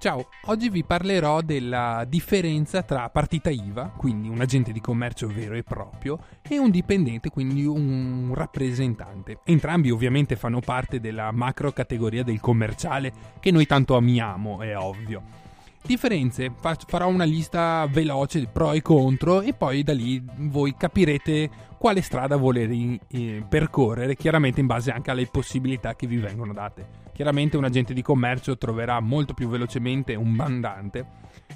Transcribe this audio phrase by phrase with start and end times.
[0.00, 5.56] Ciao, oggi vi parlerò della differenza tra partita IVA, quindi un agente di commercio vero
[5.56, 9.40] e proprio, e un dipendente, quindi un rappresentante.
[9.42, 15.46] Entrambi ovviamente fanno parte della macro categoria del commerciale che noi tanto amiamo, è ovvio.
[15.82, 16.52] Differenze,
[16.86, 22.02] farò una lista veloce di pro e contro e poi da lì voi capirete quale
[22.02, 27.06] strada voler eh, percorrere, chiaramente in base anche alle possibilità che vi vengono date.
[27.12, 31.06] Chiaramente un agente di commercio troverà molto più velocemente un mandante,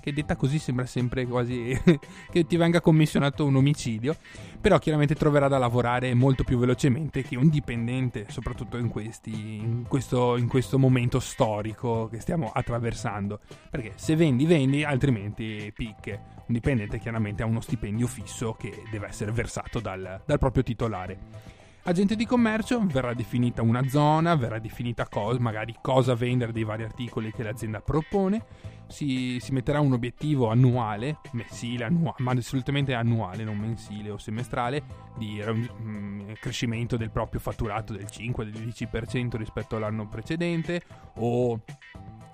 [0.00, 1.78] che detta così sembra sempre quasi
[2.30, 4.16] che ti venga commissionato un omicidio,
[4.60, 9.84] però chiaramente troverà da lavorare molto più velocemente che un dipendente, soprattutto in, questi, in,
[9.86, 13.40] questo, in questo momento storico che stiamo attraversando.
[13.70, 16.40] Perché se vendi, vendi, altrimenti picche.
[16.46, 21.50] Un dipendente chiaramente ha uno stipendio fisso che deve essere versato dal, dal proprio titolare.
[21.84, 26.84] Agente di commercio verrà definita una zona, verrà definita cosa, magari cosa vendere dei vari
[26.84, 28.44] articoli che l'azienda propone,
[28.86, 34.84] si, si metterà un obiettivo annuale, mensile, annuale, ma assolutamente annuale, non mensile o semestrale,
[35.18, 40.82] di um, crescimento del proprio fatturato del 5-10% rispetto all'anno precedente
[41.16, 41.62] o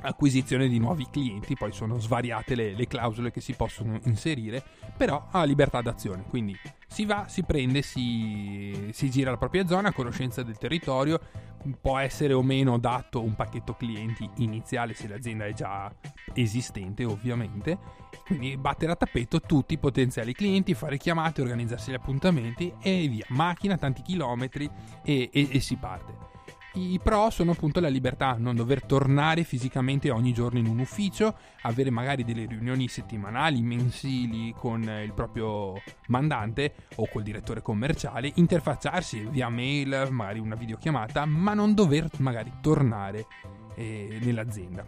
[0.00, 4.62] acquisizione di nuovi clienti, poi sono svariate le, le, clausole che si possono inserire,
[4.96, 9.92] però ha libertà d'azione, quindi si va, si prende, si, si gira la propria zona
[9.92, 11.20] conoscenza del territorio,
[11.80, 15.92] può essere o meno dato un pacchetto clienti iniziale se l'azienda è già
[16.34, 17.78] esistente ovviamente,
[18.24, 23.26] quindi battere a tappeto tutti i potenziali clienti, fare chiamate, organizzarsi gli appuntamenti e via,
[23.30, 24.70] macchina, tanti chilometri
[25.02, 26.27] e, e, e si parte.
[26.78, 31.36] I pro sono appunto la libertà, non dover tornare fisicamente ogni giorno in un ufficio,
[31.62, 35.74] avere magari delle riunioni settimanali, mensili con il proprio
[36.06, 42.52] mandante o col direttore commerciale, interfacciarsi via mail, magari una videochiamata, ma non dover magari
[42.60, 43.26] tornare
[43.74, 44.86] eh, nell'azienda.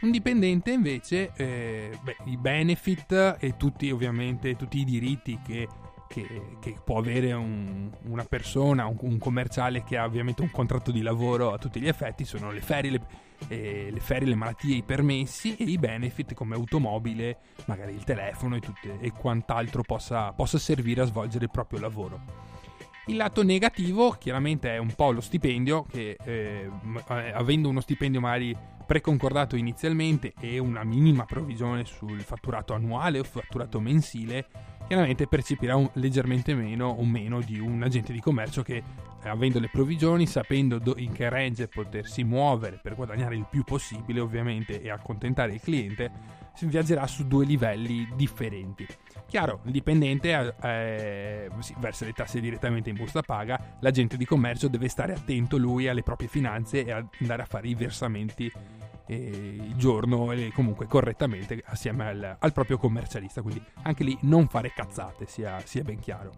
[0.00, 5.68] Un dipendente invece, eh, beh, i benefit e tutti ovviamente tutti i diritti che
[6.08, 10.90] che, che può avere un, una persona, un, un, commerciale che ha ovviamente un contratto
[10.90, 13.00] di lavoro a tutti gli effetti, sono le ferie, le,
[13.48, 18.56] eh, le, ferie, le malattie, i permessi e i benefit come automobile, magari il telefono
[18.56, 22.54] e, tutte, e quant'altro possa, possa servire a svolgere il proprio lavoro.
[23.08, 26.68] Il lato negativo chiaramente è un po' lo stipendio, che eh,
[27.06, 33.80] avendo uno stipendio magari preconcordato inizialmente e una minima provvigione sul fatturato annuale o fatturato
[33.80, 34.46] mensile,
[34.86, 38.82] chiaramente percepirà un, leggermente meno o meno di un agente di commercio che
[39.22, 43.64] eh, avendo le provvigioni, sapendo do, in che range potersi muovere per guadagnare il più
[43.64, 46.10] possibile ovviamente e accontentare il cliente,
[46.54, 48.86] si viaggerà su due livelli differenti.
[49.26, 54.68] Chiaro, il dipendente eh, sì, versa le tasse direttamente in busta paga, l'agente di commercio
[54.68, 58.50] deve stare attento lui alle proprie finanze e andare a fare i versamenti
[59.14, 63.42] il giorno e comunque correttamente assieme al, al, proprio commercialista.
[63.42, 66.32] Quindi anche lì non fare cazzate, sia, sia ben chiaro.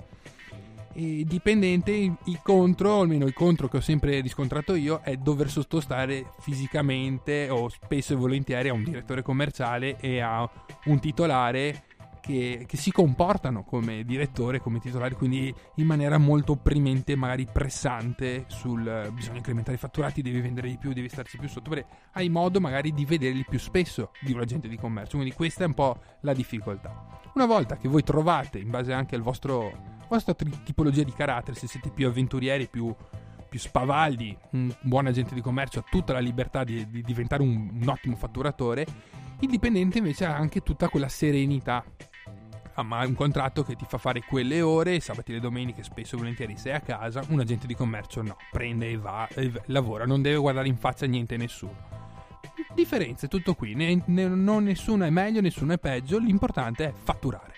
[0.92, 6.32] E dipendente, il contro, almeno il contro che ho sempre riscontrato io, è dover sottostare
[6.40, 10.48] fisicamente o spesso e volentieri a un direttore commerciale e a
[10.86, 11.84] un titolare
[12.20, 18.44] che, che, si comportano come direttore, come titolare, quindi in maniera molto opprimente, magari pressante
[18.48, 21.70] sul bisogna incrementare i fatturati, devi vendere di più, devi starci più sotto,
[22.12, 25.66] hai modo magari di vederli più spesso di un agente di commercio, quindi questa è
[25.66, 27.20] un po' la difficoltà.
[27.34, 31.66] Una volta che voi trovate, in base anche al vostro, vostra tipologia di carattere, se
[31.66, 32.94] siete più avventurieri, più
[33.48, 37.70] più spavaldi, un buon agente di commercio ha tutta la libertà di, di diventare un,
[37.80, 38.86] un, ottimo fatturatore,
[39.40, 41.84] il dipendente invece ha anche tutta quella serenità
[42.78, 46.18] Ah, ma un contratto che ti fa fare quelle ore, sabati e domeniche spesso e
[46.18, 50.22] volentieri sei a casa, un agente di commercio no, prende e va, e lavora, non
[50.22, 51.74] deve guardare in faccia niente a nessuno.
[52.76, 57.54] Differenze, tutto qui, ne, ne, nessuno è meglio, nessuno è peggio, l'importante è fatturare.